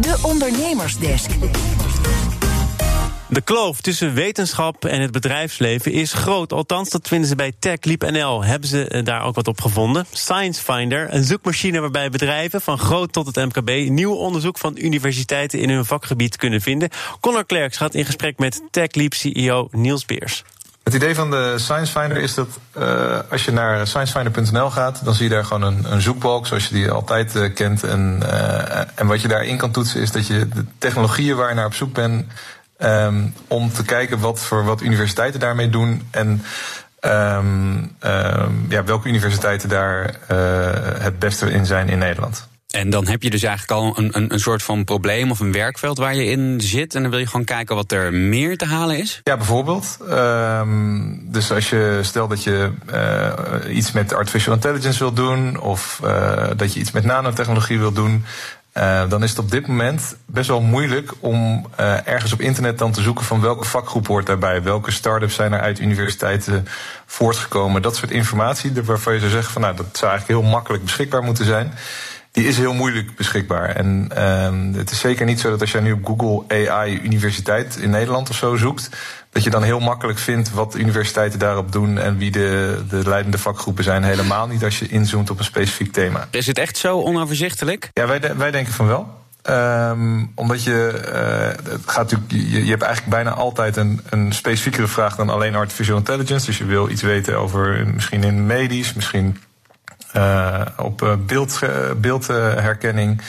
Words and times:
De 0.00 0.18
Ondernemersdesk. 0.22 1.30
De 3.28 3.40
kloof 3.40 3.80
tussen 3.80 4.14
wetenschap 4.14 4.84
en 4.84 5.00
het 5.00 5.10
bedrijfsleven 5.10 5.92
is 5.92 6.12
groot. 6.12 6.52
Althans, 6.52 6.90
dat 6.90 7.08
vinden 7.08 7.28
ze 7.28 7.34
bij 7.34 7.52
TechLeap 7.58 8.10
NL. 8.10 8.44
Hebben 8.44 8.68
ze 8.68 8.88
eh, 8.88 9.04
daar 9.04 9.22
ook 9.22 9.34
wat 9.34 9.48
op 9.48 9.60
gevonden? 9.60 10.06
Science 10.12 10.62
Finder, 10.62 11.14
een 11.14 11.24
zoekmachine 11.24 11.80
waarbij 11.80 12.10
bedrijven 12.10 12.60
van 12.60 12.78
groot 12.78 13.12
tot 13.12 13.26
het 13.26 13.36
MKB 13.36 13.88
nieuw 13.88 14.14
onderzoek 14.14 14.58
van 14.58 14.76
universiteiten 14.76 15.58
in 15.58 15.70
hun 15.70 15.84
vakgebied 15.84 16.36
kunnen 16.36 16.60
vinden. 16.60 16.90
Connor 17.20 17.46
Klerks 17.46 17.76
gaat 17.76 17.94
in 17.94 18.04
gesprek 18.04 18.38
met 18.38 18.62
TechLeap 18.70 19.14
CEO 19.14 19.68
Niels 19.70 20.04
Beers. 20.04 20.44
Het 20.88 20.96
idee 20.96 21.14
van 21.14 21.30
de 21.30 21.54
Science 21.56 22.00
Finder 22.00 22.16
is 22.16 22.34
dat 22.34 22.48
uh, 22.78 23.18
als 23.30 23.44
je 23.44 23.52
naar 23.52 23.86
sciencefinder.nl 23.86 24.70
gaat, 24.70 25.04
dan 25.04 25.14
zie 25.14 25.28
je 25.28 25.34
daar 25.34 25.44
gewoon 25.44 25.62
een, 25.62 25.92
een 25.92 26.00
zoekbalk 26.00 26.46
zoals 26.46 26.68
je 26.68 26.74
die 26.74 26.90
altijd 26.90 27.34
uh, 27.36 27.54
kent. 27.54 27.84
En, 27.84 28.20
uh, 28.22 28.78
en 28.94 29.06
wat 29.06 29.20
je 29.20 29.28
daarin 29.28 29.56
kan 29.56 29.70
toetsen 29.70 30.00
is 30.00 30.10
dat 30.10 30.26
je 30.26 30.48
de 30.48 30.64
technologieën 30.78 31.36
waar 31.36 31.48
je 31.48 31.54
naar 31.54 31.66
op 31.66 31.74
zoek 31.74 31.92
bent, 31.92 32.26
um, 32.78 33.34
om 33.48 33.72
te 33.72 33.84
kijken 33.84 34.18
wat 34.18 34.40
voor 34.40 34.64
wat 34.64 34.82
universiteiten 34.82 35.40
daarmee 35.40 35.70
doen 35.70 36.08
en 36.10 36.42
um, 37.00 37.96
um, 38.00 38.66
ja, 38.68 38.84
welke 38.84 39.08
universiteiten 39.08 39.68
daar 39.68 40.14
het 41.02 41.18
beste 41.18 41.50
in 41.50 41.66
zijn 41.66 41.88
in 41.88 41.98
Nederland. 41.98 42.48
En 42.78 42.90
dan 42.90 43.06
heb 43.06 43.22
je 43.22 43.30
dus 43.30 43.42
eigenlijk 43.42 43.80
al 43.80 43.98
een, 43.98 44.16
een, 44.16 44.32
een 44.32 44.40
soort 44.40 44.62
van 44.62 44.84
probleem 44.84 45.30
of 45.30 45.40
een 45.40 45.52
werkveld 45.52 45.98
waar 45.98 46.14
je 46.14 46.24
in 46.24 46.60
zit. 46.60 46.94
En 46.94 47.02
dan 47.02 47.10
wil 47.10 47.20
je 47.20 47.26
gewoon 47.26 47.44
kijken 47.44 47.74
wat 47.74 47.92
er 47.92 48.12
meer 48.12 48.56
te 48.56 48.64
halen 48.64 48.98
is? 48.98 49.20
Ja, 49.24 49.36
bijvoorbeeld. 49.36 49.98
Um, 50.10 51.32
dus 51.32 51.52
als 51.52 51.70
je 51.70 51.98
stelt 52.02 52.30
dat 52.30 52.42
je 52.42 52.70
uh, 52.92 53.76
iets 53.76 53.92
met 53.92 54.12
artificial 54.12 54.54
intelligence 54.54 54.98
wil 54.98 55.12
doen, 55.12 55.60
of 55.60 56.00
uh, 56.04 56.46
dat 56.56 56.72
je 56.72 56.80
iets 56.80 56.90
met 56.90 57.04
nanotechnologie 57.04 57.78
wil 57.78 57.92
doen. 57.92 58.24
Uh, 58.74 59.08
dan 59.08 59.22
is 59.22 59.30
het 59.30 59.38
op 59.38 59.50
dit 59.50 59.66
moment 59.66 60.16
best 60.26 60.48
wel 60.48 60.60
moeilijk 60.60 61.12
om 61.20 61.66
ergens 62.04 62.32
op 62.32 62.40
internet 62.40 62.78
dan 62.78 62.92
te 62.92 63.02
zoeken 63.02 63.24
van 63.24 63.40
welke 63.40 63.64
vakgroep 63.64 64.06
hoort 64.06 64.26
daarbij. 64.26 64.62
Welke 64.62 64.90
start-ups 64.90 65.34
zijn 65.34 65.52
er 65.52 65.60
uit 65.60 65.80
universiteiten 65.80 66.66
voortgekomen. 67.06 67.82
Dat 67.82 67.96
soort 67.96 68.10
informatie 68.10 68.72
waarvan 68.84 69.12
je 69.12 69.18
zou 69.18 69.30
zeggen 69.30 69.52
van 69.52 69.62
nou 69.62 69.76
dat 69.76 69.86
zou 69.92 70.10
eigenlijk 70.10 70.40
heel 70.40 70.50
makkelijk 70.50 70.84
beschikbaar 70.84 71.22
moeten 71.22 71.44
zijn 71.44 71.72
die 72.38 72.46
is 72.48 72.58
heel 72.58 72.74
moeilijk 72.74 73.16
beschikbaar. 73.16 73.68
En 73.68 74.22
um, 74.24 74.74
het 74.74 74.90
is 74.90 75.00
zeker 75.00 75.26
niet 75.26 75.40
zo 75.40 75.50
dat 75.50 75.60
als 75.60 75.72
jij 75.72 75.80
nu 75.80 75.92
op 75.92 76.06
Google 76.06 76.68
AI 76.68 77.00
Universiteit 77.02 77.76
in 77.76 77.90
Nederland 77.90 78.30
of 78.30 78.36
zo 78.36 78.56
zoekt, 78.56 78.88
dat 79.30 79.44
je 79.44 79.50
dan 79.50 79.62
heel 79.62 79.80
makkelijk 79.80 80.18
vindt 80.18 80.52
wat 80.52 80.76
universiteiten 80.76 81.38
daarop 81.38 81.72
doen 81.72 81.98
en 81.98 82.18
wie 82.18 82.30
de, 82.30 82.82
de 82.88 83.08
leidende 83.08 83.38
vakgroepen 83.38 83.84
zijn. 83.84 84.02
Helemaal 84.02 84.46
niet 84.46 84.64
als 84.64 84.78
je 84.78 84.88
inzoomt 84.88 85.30
op 85.30 85.38
een 85.38 85.44
specifiek 85.44 85.92
thema. 85.92 86.28
Is 86.30 86.46
het 86.46 86.58
echt 86.58 86.76
zo 86.76 87.02
onoverzichtelijk? 87.02 87.90
Ja, 87.92 88.06
wij, 88.06 88.36
wij 88.36 88.50
denken 88.50 88.72
van 88.72 88.86
wel. 88.86 89.16
Um, 89.50 90.32
omdat 90.34 90.64
je, 90.64 91.02
uh, 91.06 91.70
het 91.72 91.82
gaat 91.86 92.10
natuurlijk, 92.10 92.30
je, 92.30 92.64
je, 92.64 92.70
hebt 92.70 92.82
eigenlijk 92.82 93.14
bijna 93.14 93.30
altijd 93.30 93.76
een, 93.76 94.00
een 94.10 94.32
specifiekere 94.32 94.86
vraag 94.86 95.16
dan 95.16 95.28
alleen 95.28 95.54
artificial 95.54 95.96
intelligence. 95.96 96.46
Dus 96.46 96.58
je 96.58 96.64
wil 96.64 96.88
iets 96.88 97.02
weten 97.02 97.38
over 97.38 97.86
misschien 97.94 98.24
in 98.24 98.46
medisch, 98.46 98.94
misschien 98.94 99.36
op 100.76 101.02
eh, 101.02 101.14
beeld, 101.26 101.60
beeldherkenning. 101.96 103.22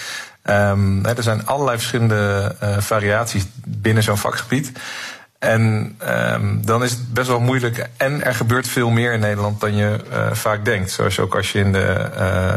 Um, 0.43 1.05
er 1.05 1.23
zijn 1.23 1.45
allerlei 1.45 1.77
verschillende 1.77 2.55
variaties 2.79 3.45
binnen 3.65 4.03
zo'n 4.03 4.17
vakgebied. 4.17 4.71
En 5.39 5.95
um, 6.33 6.65
dan 6.65 6.83
is 6.83 6.91
het 6.91 7.13
best 7.13 7.27
wel 7.27 7.39
moeilijk. 7.39 7.89
En 7.97 8.23
er 8.23 8.35
gebeurt 8.35 8.67
veel 8.67 8.89
meer 8.89 9.13
in 9.13 9.19
Nederland 9.19 9.59
dan 9.59 9.75
je 9.75 9.99
vaak 10.31 10.65
denkt. 10.65 10.91
Zoals 10.91 11.19
ook 11.19 11.35
als 11.35 11.51
je 11.51 11.59
in 11.59 11.71
de 11.71 12.09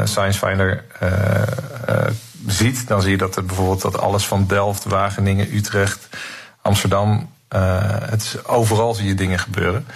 Science 0.05 0.39
Finder 0.39 0.84
ziet, 2.47 2.89
dan 2.89 3.03
zie 3.03 3.11
je 3.11 3.17
dat 3.17 3.36
er 3.36 3.45
bijvoorbeeld 3.45 3.83
dat 3.83 3.98
alles 3.98 4.27
van 4.27 4.47
Delft, 4.47 4.84
Wageningen, 4.84 5.55
Utrecht, 5.55 6.09
Amsterdam. 6.62 7.31
het 8.11 8.39
overal 8.47 8.95
zie 8.95 9.07
je 9.07 9.14
dingen 9.14 9.39
gebeuren. 9.39 9.86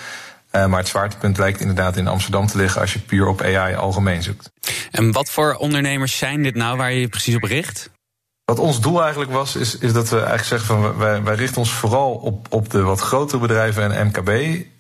Uh, 0.57 0.67
maar 0.67 0.79
het 0.79 0.89
zwaartepunt 0.89 1.39
lijkt 1.39 1.61
inderdaad 1.61 1.97
in 1.97 2.09
Amsterdam 2.09 2.47
te 2.47 2.57
liggen 2.57 2.81
als 2.81 2.93
je 2.93 2.99
puur 2.99 3.27
op 3.27 3.43
AI 3.43 3.75
algemeen 3.75 4.23
zoekt. 4.23 4.51
En 4.91 5.13
wat 5.13 5.31
voor 5.31 5.55
ondernemers 5.55 6.19
zijn 6.19 6.43
dit 6.43 6.55
nou 6.55 6.77
waar 6.77 6.93
je 6.93 7.01
je 7.01 7.09
precies 7.09 7.35
op 7.35 7.43
richt? 7.43 7.91
Wat 8.45 8.59
ons 8.59 8.81
doel 8.81 9.03
eigenlijk 9.03 9.33
was, 9.33 9.57
is, 9.57 9.79
is 9.79 9.93
dat 9.93 10.09
we 10.09 10.17
eigenlijk 10.17 10.47
zeggen 10.47 10.67
van 10.69 10.97
wij, 10.97 11.23
wij 11.23 11.35
richten 11.35 11.59
ons 11.59 11.73
vooral 11.73 12.13
op, 12.13 12.47
op 12.51 12.71
de 12.71 12.83
wat 12.83 13.01
grotere 13.01 13.41
bedrijven 13.41 13.93
en 13.93 14.07
MKB. 14.07 14.31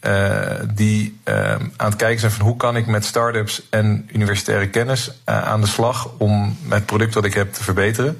Uh, 0.06 0.41
die 0.75 1.20
uh, 1.25 1.50
aan 1.53 1.88
het 1.88 1.97
kijken 1.97 2.20
zijn 2.20 2.32
van 2.32 2.47
hoe 2.47 2.56
kan 2.56 2.76
ik 2.76 2.87
met 2.87 3.04
start-ups 3.04 3.62
en 3.70 4.08
universitaire 4.12 4.69
kennis 4.69 5.10
uh, 5.28 5.43
aan 5.43 5.60
de 5.60 5.66
slag 5.66 6.10
om 6.19 6.58
het 6.69 6.87
product 6.87 7.14
wat 7.14 7.25
ik 7.25 7.34
heb 7.34 7.53
te 7.53 7.64
verbeteren. 7.64 8.19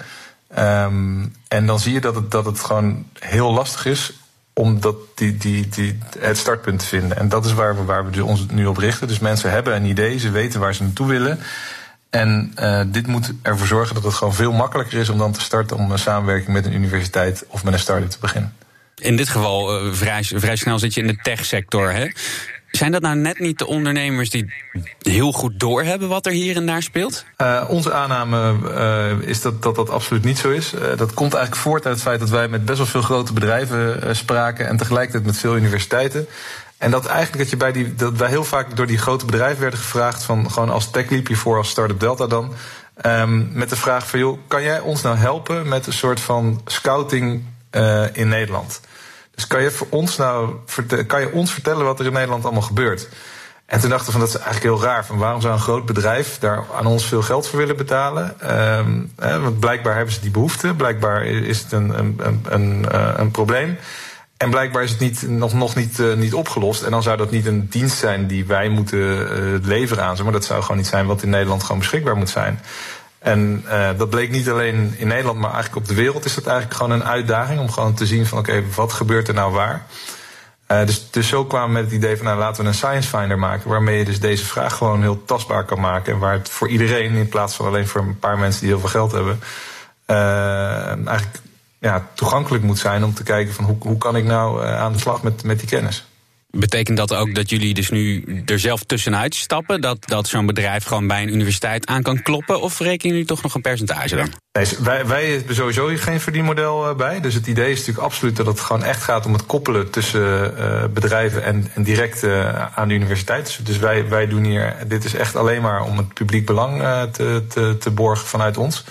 Um, 0.59 1.34
en 1.49 1.67
dan 1.67 1.81
zie 1.81 1.93
je 1.93 2.00
dat 2.00 2.15
het, 2.15 2.31
dat 2.31 2.44
het 2.44 2.61
gewoon 2.61 3.06
heel 3.19 3.53
lastig 3.53 3.87
is 3.87 4.12
om 4.59 4.81
dat, 4.81 4.97
die, 5.15 5.37
die, 5.37 5.69
die, 5.69 5.99
het 6.19 6.37
startpunt 6.37 6.78
te 6.78 6.87
vinden. 6.87 7.17
En 7.17 7.28
dat 7.28 7.44
is 7.44 7.53
waar 7.53 7.77
we, 7.77 7.84
waar 7.84 8.11
we 8.11 8.25
ons 8.25 8.47
nu 8.50 8.67
op 8.67 8.77
richten. 8.77 9.09
Dus 9.09 9.19
mensen 9.19 9.50
hebben 9.50 9.75
een 9.75 9.84
idee, 9.84 10.19
ze 10.19 10.31
weten 10.31 10.61
waar 10.61 10.75
ze 10.75 10.83
naartoe 10.83 11.06
willen. 11.06 11.39
En 12.11 12.53
uh, 12.61 12.81
dit 12.87 13.06
moet 13.06 13.33
ervoor 13.43 13.67
zorgen 13.67 13.94
dat 13.94 14.05
het 14.05 14.15
gewoon 14.15 14.34
veel 14.34 14.53
makkelijker 14.53 14.99
is 14.99 15.09
om 15.09 15.19
dan 15.19 15.33
te 15.33 15.41
starten 15.41 15.77
om 15.77 15.91
een 15.91 15.99
samenwerking 15.99 16.53
met 16.53 16.67
een 16.67 16.75
universiteit 16.75 17.44
of 17.49 17.65
met 17.65 17.72
een 17.72 17.78
start-up 17.78 18.11
te 18.11 18.19
beginnen. 18.21 18.55
In 18.94 19.17
dit 19.17 19.28
geval 19.28 19.87
uh, 19.87 19.93
vrij, 19.93 20.22
vrij 20.22 20.56
snel 20.56 20.78
zit 20.78 20.94
je 20.94 21.00
in 21.00 21.06
de 21.06 21.19
techsector. 21.23 21.93
Hè? 21.93 22.09
Zijn 22.76 22.92
dat 22.92 23.03
nou 23.03 23.16
net 23.16 23.38
niet 23.38 23.59
de 23.59 23.66
ondernemers 23.66 24.31
die 24.31 24.53
heel 24.98 25.32
goed 25.32 25.60
doorhebben 25.60 26.09
wat 26.09 26.26
er 26.26 26.32
hier 26.32 26.56
en 26.56 26.66
daar 26.66 26.82
speelt? 26.82 27.25
Uh, 27.38 27.64
onze 27.69 27.92
aanname 27.92 28.56
uh, 29.20 29.28
is 29.28 29.41
dat, 29.41 29.62
dat 29.62 29.75
dat 29.75 29.91
absoluut 29.91 30.25
niet 30.25 30.38
zo 30.38 30.50
is. 30.50 30.75
Uh, 30.75 30.81
dat 30.97 31.14
komt 31.14 31.34
eigenlijk 31.34 31.62
voort 31.62 31.87
uit 31.87 31.94
het 31.94 32.04
feit 32.04 32.20
dat 32.20 32.31
wij 32.31 32.48
met 32.48 32.64
best 32.64 32.78
wel 32.78 32.87
veel 32.87 33.03
grote 33.03 33.32
bedrijven 33.32 34.16
spraken 34.16 34.69
en 34.69 34.76
tegelijkertijd 34.76 35.25
met 35.25 35.38
veel 35.38 35.56
universiteiten. 35.56 36.26
En 36.78 36.91
dat 36.91 37.06
eigenlijk 37.06 37.38
dat 37.38 37.50
je 37.50 37.56
bij 37.56 37.72
die, 37.72 37.94
dat 37.94 38.16
wij 38.16 38.28
heel 38.28 38.44
vaak 38.44 38.76
door 38.76 38.87
die 38.87 38.98
grote 38.98 39.25
bedrijven 39.25 39.60
werden 39.60 39.81
gevraagd 39.81 40.22
van 40.22 40.50
gewoon 40.50 40.70
als 40.70 40.91
techleap 40.91 41.26
hiervoor 41.26 41.56
als 41.56 41.69
Startup 41.69 42.00
Delta 42.00 42.26
dan. 42.26 42.53
Um, 43.06 43.48
met 43.53 43.70
de 43.70 43.76
vraag 43.76 44.08
van 44.08 44.19
joh, 44.19 44.38
kan 44.47 44.62
jij 44.62 44.81
ons 44.81 45.03
nou 45.03 45.16
helpen 45.16 45.69
met 45.69 45.87
een 45.87 45.93
soort 45.93 46.20
van 46.20 46.60
scouting 46.64 47.44
in 48.12 48.28
Nederland? 48.28 48.81
Dus 49.37 49.47
kan 49.47 49.63
je, 49.63 49.71
voor 49.71 49.87
ons 49.91 50.17
nou, 50.17 50.55
kan 51.07 51.21
je 51.21 51.33
ons 51.33 51.53
vertellen 51.53 51.85
wat 51.85 52.01
er 52.01 52.07
in 52.07 52.13
Nederland 52.13 52.45
allemaal 52.45 52.63
gebeurt? 52.63 53.09
En 53.67 53.81
toen 53.81 53.91
dachten 53.91 54.07
we 54.07 54.13
van 54.13 54.21
dat 54.21 54.29
is 54.29 54.37
eigenlijk 54.37 54.65
heel 54.65 54.89
raar. 54.89 55.07
Van 55.07 55.19
waarom 55.19 55.41
zou 55.41 55.53
een 55.53 55.61
groot 55.61 55.87
bedrijf 55.87 56.39
daar 56.39 56.65
aan 56.77 56.87
ons 56.87 57.05
veel 57.05 57.23
geld 57.23 57.49
voor 57.49 57.59
willen 57.59 57.77
betalen? 57.77 58.35
Hè, 59.17 59.41
want 59.41 59.61
blijkbaar 59.61 59.95
hebben 59.97 60.15
ze 60.15 60.21
die 60.21 60.31
behoefte. 60.31 60.75
Blijkbaar 60.75 61.25
is 61.25 61.59
het 61.61 61.73
een, 61.73 61.99
een, 61.99 62.21
een, 62.23 62.45
een, 62.49 62.87
uh, 62.93 63.13
een 63.17 63.31
probleem. 63.31 63.79
En 64.37 64.51
blijkbaar 64.51 64.83
is 64.83 64.91
het 64.91 65.01
niet, 65.01 65.29
nog, 65.29 65.53
nog 65.53 65.75
niet, 65.75 65.99
uh, 65.99 66.15
niet 66.15 66.35
opgelost. 66.35 66.83
En 66.83 66.91
dan 66.91 67.03
zou 67.03 67.17
dat 67.17 67.31
niet 67.31 67.47
een 67.47 67.69
dienst 67.69 67.99
zijn 67.99 68.27
die 68.27 68.47
wij 68.47 68.69
moeten 68.69 68.99
uh, 68.99 69.59
leveren 69.63 70.05
aan 70.05 70.17
ze. 70.17 70.23
Maar 70.23 70.33
dat 70.33 70.45
zou 70.45 70.63
gewoon 70.63 70.77
niet 70.77 70.87
zijn 70.87 71.07
wat 71.07 71.23
in 71.23 71.31
Nederland 71.31 71.63
gewoon 71.63 71.79
beschikbaar 71.79 72.17
moet 72.17 72.31
zijn. 72.31 72.61
En 73.26 73.64
uh, 73.66 73.88
dat 73.97 74.10
bleek 74.10 74.31
niet 74.31 74.48
alleen 74.48 74.94
in 74.97 75.06
Nederland, 75.06 75.38
maar 75.38 75.53
eigenlijk 75.53 75.76
op 75.76 75.88
de 75.88 75.94
wereld 75.94 76.25
is 76.25 76.34
dat 76.34 76.47
eigenlijk 76.47 76.76
gewoon 76.76 76.92
een 76.92 77.04
uitdaging 77.04 77.60
om 77.60 77.70
gewoon 77.70 77.94
te 77.94 78.06
zien 78.06 78.26
van 78.26 78.38
oké, 78.38 78.62
wat 78.75 78.92
gebeurt 78.92 79.28
er 79.28 79.34
nou 79.34 79.53
waar? 79.53 79.87
Uh, 80.69 80.87
dus, 80.87 81.10
dus 81.10 81.28
zo 81.28 81.44
kwamen 81.44 81.69
we 81.69 81.72
met 81.72 81.84
het 81.84 81.92
idee 81.92 82.16
van 82.16 82.26
nou 82.26 82.38
laten 82.38 82.62
we 82.62 82.69
een 82.69 82.75
science 82.75 83.09
finder 83.09 83.38
maken, 83.38 83.70
waarmee 83.70 83.98
je 83.98 84.04
dus 84.04 84.20
deze 84.20 84.44
vraag 84.44 84.76
gewoon 84.76 85.00
heel 85.00 85.25
tastbaar 85.25 85.64
kan 85.64 85.81
maken. 85.81 86.12
En 86.12 86.19
waar 86.19 86.32
het 86.32 86.48
voor 86.48 86.69
iedereen, 86.69 87.14
in 87.14 87.28
plaats 87.28 87.54
van 87.54 87.66
alleen 87.66 87.87
voor 87.87 88.00
een 88.00 88.19
paar 88.19 88.38
mensen 88.38 88.60
die 88.60 88.70
heel 88.70 88.81
veel 88.81 88.88
geld 88.88 89.12
hebben, 89.12 89.41
uh, 90.06 91.06
eigenlijk 91.08 91.38
ja, 91.78 92.06
toegankelijk 92.14 92.64
moet 92.64 92.78
zijn 92.78 93.04
om 93.04 93.14
te 93.14 93.22
kijken 93.22 93.54
van 93.54 93.64
hoe, 93.64 93.76
hoe 93.78 93.98
kan 93.98 94.16
ik 94.16 94.25
nou 94.25 94.66
aan 94.66 94.93
de 94.93 94.98
slag 94.98 95.22
met, 95.22 95.44
met 95.44 95.58
die 95.58 95.69
kennis. 95.69 96.06
Betekent 96.59 96.97
dat 96.97 97.15
ook 97.15 97.34
dat 97.34 97.50
jullie 97.50 97.75
dus 97.75 97.91
nu 97.91 98.25
er 98.47 98.59
zelf 98.59 98.83
tussenuit 98.83 99.34
stappen? 99.34 99.81
Dat, 99.81 99.99
dat 100.00 100.28
zo'n 100.28 100.47
bedrijf 100.47 100.84
gewoon 100.84 101.06
bij 101.06 101.22
een 101.22 101.33
universiteit 101.33 101.87
aan 101.87 102.03
kan 102.03 102.22
kloppen? 102.22 102.61
Of 102.61 102.78
rekenen 102.78 103.12
jullie 103.12 103.28
toch 103.28 103.43
nog 103.43 103.55
een 103.55 103.61
percentage 103.61 104.17
dan? 104.17 104.33
Wij, 104.83 105.06
wij 105.06 105.27
hebben 105.31 105.55
sowieso 105.55 105.91
geen 105.97 106.21
verdienmodel 106.21 106.94
bij. 106.94 107.20
Dus 107.20 107.35
het 107.35 107.47
idee 107.47 107.70
is 107.70 107.79
natuurlijk 107.79 108.06
absoluut 108.06 108.37
dat 108.37 108.47
het 108.47 108.61
gewoon 108.61 108.85
echt 108.85 109.03
gaat 109.03 109.26
om 109.26 109.32
het 109.32 109.47
koppelen 109.47 109.91
tussen 109.91 110.55
uh, 110.58 110.85
bedrijven 110.85 111.44
en, 111.44 111.70
en 111.75 111.82
direct 111.82 112.23
uh, 112.23 112.67
aan 112.79 112.88
de 112.88 112.94
universiteit. 112.94 113.47
Dus, 113.47 113.56
dus 113.56 113.79
wij, 113.79 114.08
wij 114.08 114.26
doen 114.26 114.44
hier, 114.44 114.76
dit 114.87 115.05
is 115.05 115.14
echt 115.14 115.37
alleen 115.37 115.62
maar 115.62 115.82
om 115.82 115.97
het 115.97 116.14
publiek 116.14 116.47
belang 116.47 116.82
te, 117.12 117.44
te, 117.49 117.76
te 117.79 117.91
borgen 117.91 118.26
vanuit 118.26 118.56
ons. 118.56 118.85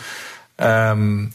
Um, 0.57 1.31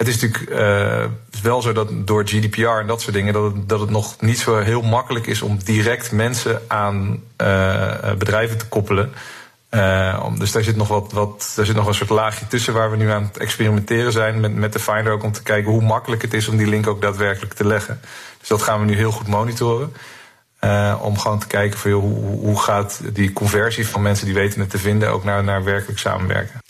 het 0.00 0.08
is 0.08 0.20
natuurlijk 0.20 0.60
uh, 0.60 1.04
wel 1.42 1.62
zo 1.62 1.72
dat 1.72 2.06
door 2.06 2.28
GDPR 2.28 2.60
en 2.60 2.86
dat 2.86 3.00
soort 3.00 3.14
dingen, 3.14 3.32
dat 3.66 3.80
het, 3.80 3.90
nog 3.90 4.20
niet 4.20 4.38
zo 4.38 4.58
heel 4.58 4.82
makkelijk 4.82 5.26
is 5.26 5.42
om 5.42 5.58
direct 5.64 6.12
mensen 6.12 6.62
aan 6.66 7.22
uh, 7.42 8.12
bedrijven 8.18 8.58
te 8.58 8.66
koppelen. 8.66 9.12
Dus 10.38 10.52
daar 10.52 10.62
zit, 10.62 10.76
nog 10.76 10.88
wat, 10.88 11.12
wat, 11.12 11.52
daar 11.56 11.66
zit 11.66 11.76
nog 11.76 11.86
een 11.86 11.94
soort 11.94 12.10
laagje 12.10 12.46
tussen 12.46 12.74
waar 12.74 12.90
we 12.90 12.96
nu 12.96 13.10
aan 13.10 13.22
het 13.22 13.38
experimenteren 13.38 14.12
zijn 14.12 14.40
met, 14.40 14.54
met 14.54 14.72
de 14.72 14.78
Finder 14.78 15.12
ook 15.12 15.22
om 15.22 15.32
te 15.32 15.42
kijken 15.42 15.70
hoe 15.70 15.82
makkelijk 15.82 16.22
het 16.22 16.34
is 16.34 16.48
om 16.48 16.56
die 16.56 16.66
link 16.66 16.86
ook 16.86 17.02
daadwerkelijk 17.02 17.54
te 17.54 17.66
leggen. 17.66 18.00
Dus 18.38 18.48
dat 18.48 18.62
gaan 18.62 18.80
we 18.80 18.86
nu 18.86 18.94
heel 18.94 19.12
goed 19.12 19.26
monitoren. 19.26 19.92
Om 21.00 21.18
gewoon 21.18 21.38
te 21.38 21.46
kijken 21.46 21.78
van 21.78 21.90
hoe, 21.90 22.38
hoe 22.38 22.60
gaat 22.60 23.00
die 23.12 23.32
conversie 23.32 23.88
van 23.88 24.02
mensen 24.02 24.26
die 24.26 24.34
weten 24.34 24.60
het 24.60 24.70
te 24.70 24.78
vinden 24.78 25.10
ook 25.10 25.24
naar, 25.24 25.44
naar 25.44 25.64
werkelijk 25.64 25.98
samenwerken. 25.98 26.60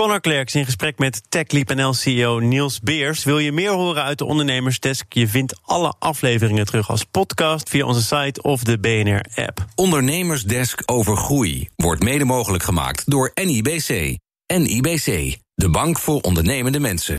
Connor 0.00 0.20
Klerks 0.20 0.54
in 0.54 0.64
gesprek 0.64 0.98
met 0.98 1.22
TechLeap 1.28 1.94
CEO 1.94 2.38
Niels 2.38 2.80
Beers. 2.80 3.24
Wil 3.24 3.38
je 3.38 3.52
meer 3.52 3.70
horen 3.70 4.02
uit 4.02 4.18
de 4.18 4.24
ondernemersdesk? 4.24 5.12
Je 5.12 5.28
vindt 5.28 5.60
alle 5.62 5.94
afleveringen 5.98 6.66
terug 6.66 6.90
als 6.90 7.04
podcast 7.04 7.68
via 7.68 7.84
onze 7.84 8.02
site 8.02 8.42
of 8.42 8.62
de 8.62 8.78
BNR-app. 8.78 9.64
Ondernemersdesk 9.74 10.82
over 10.86 11.16
groei 11.16 11.68
wordt 11.76 12.02
mede 12.02 12.24
mogelijk 12.24 12.62
gemaakt 12.62 13.10
door 13.10 13.30
NIBC. 13.34 14.18
NIBC, 14.56 15.36
de 15.54 15.68
bank 15.68 15.98
voor 15.98 16.20
ondernemende 16.20 16.80
mensen. 16.80 17.18